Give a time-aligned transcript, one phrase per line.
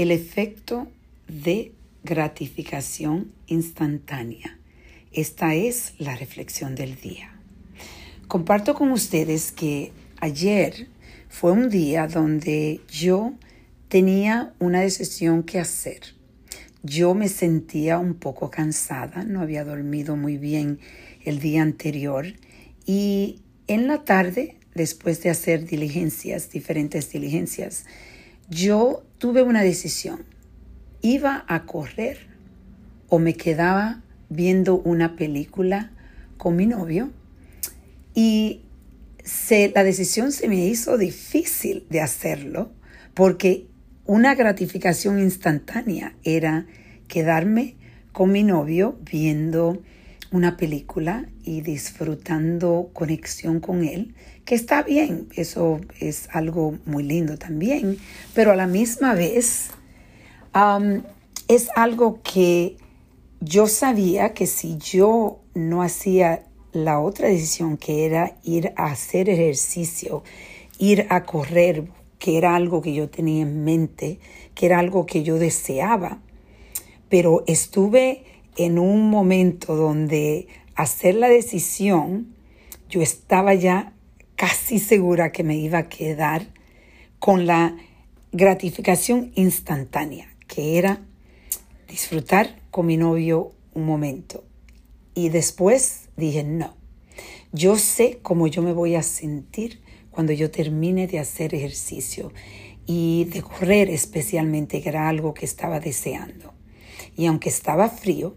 [0.00, 0.88] El efecto
[1.28, 1.72] de
[2.04, 4.58] gratificación instantánea.
[5.12, 7.38] Esta es la reflexión del día.
[8.26, 10.88] Comparto con ustedes que ayer
[11.28, 13.34] fue un día donde yo
[13.88, 16.00] tenía una decisión que hacer.
[16.82, 20.78] Yo me sentía un poco cansada, no había dormido muy bien
[21.26, 22.24] el día anterior
[22.86, 27.84] y en la tarde, después de hacer diligencias, diferentes diligencias,
[28.50, 30.24] yo tuve una decisión.
[31.00, 32.18] ¿Iba a correr
[33.08, 35.90] o me quedaba viendo una película
[36.36, 37.10] con mi novio?
[38.14, 38.62] Y
[39.74, 42.72] la decisión se me hizo difícil de hacerlo
[43.14, 43.66] porque
[44.04, 46.66] una gratificación instantánea era
[47.06, 47.76] quedarme
[48.12, 49.80] con mi novio viendo
[50.32, 57.36] una película y disfrutando conexión con él, que está bien, eso es algo muy lindo
[57.36, 57.98] también,
[58.34, 59.70] pero a la misma vez
[61.48, 62.76] es algo que
[63.40, 69.28] yo sabía que si yo no hacía la otra decisión, que era ir a hacer
[69.28, 70.22] ejercicio,
[70.78, 71.88] ir a correr,
[72.18, 74.20] que era algo que yo tenía en mente,
[74.54, 76.20] que era algo que yo deseaba,
[77.08, 78.24] pero estuve
[78.64, 82.34] en un momento donde hacer la decisión,
[82.88, 83.94] yo estaba ya
[84.36, 86.46] casi segura que me iba a quedar
[87.18, 87.76] con la
[88.32, 91.00] gratificación instantánea, que era
[91.88, 94.44] disfrutar con mi novio un momento.
[95.14, 96.76] Y después dije, no,
[97.52, 102.32] yo sé cómo yo me voy a sentir cuando yo termine de hacer ejercicio
[102.84, 106.52] y de correr especialmente, que era algo que estaba deseando.
[107.16, 108.36] Y aunque estaba frío,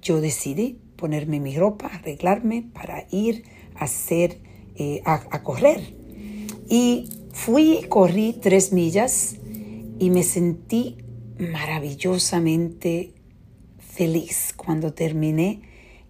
[0.00, 4.38] yo decidí ponerme mi ropa, arreglarme para ir a hacer,
[4.76, 5.94] eh, a, correr.
[6.68, 9.36] Y fui, corrí tres millas
[9.98, 10.98] y me sentí
[11.38, 13.14] maravillosamente
[13.78, 15.62] feliz cuando terminé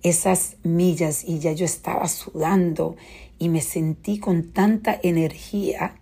[0.02, 2.96] esas millas y ya yo estaba sudando
[3.39, 5.96] y me sentí con tanta energía.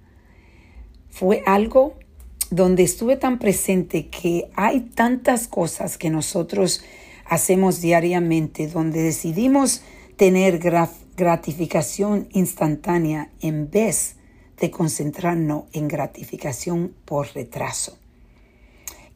[1.11, 1.95] Fue algo
[2.51, 6.83] donde estuve tan presente que hay tantas cosas que nosotros
[7.31, 9.83] hacemos diariamente, donde decidimos
[10.17, 10.59] tener
[11.17, 14.17] gratificación instantánea en vez
[14.59, 17.97] de concentrarnos en gratificación por retraso.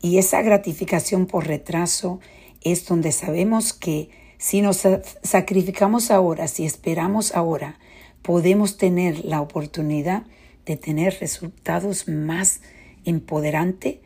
[0.01, 2.21] Y esa gratificación por retraso
[2.63, 4.83] es donde sabemos que si nos
[5.23, 7.81] sacrificamos ahora, si esperamos ahora,
[8.23, 10.23] podemos tener la oportunidad
[10.67, 12.61] de tener resultados más
[13.05, 13.97] empoderantes,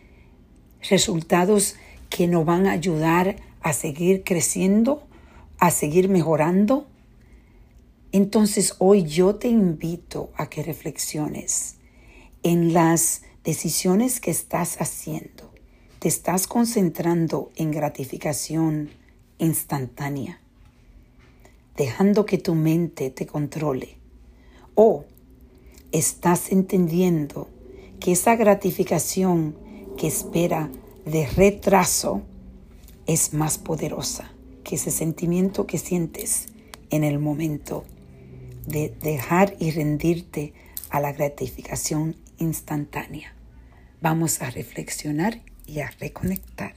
[0.89, 1.77] resultados
[2.09, 5.03] que nos van a ayudar a seguir creciendo,
[5.59, 6.87] a seguir mejorando.
[8.13, 11.77] Entonces hoy yo te invito a que reflexiones
[12.43, 15.53] en las decisiones que estás haciendo.
[15.99, 18.91] ¿Te estás concentrando en gratificación
[19.39, 20.41] instantánea,
[21.77, 23.97] dejando que tu mente te controle?
[24.75, 25.05] ¿O
[25.91, 27.49] estás entendiendo
[27.99, 29.57] que esa gratificación
[29.97, 30.71] que espera
[31.05, 32.23] de retraso
[33.09, 34.31] es más poderosa
[34.63, 36.49] que ese sentimiento que sientes
[36.91, 37.85] en el momento
[38.67, 40.53] de dejar y rendirte
[40.91, 43.35] a la gratificación instantánea.
[44.03, 46.75] Vamos a reflexionar y a reconectar.